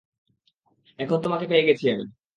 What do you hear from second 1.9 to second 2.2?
আমি।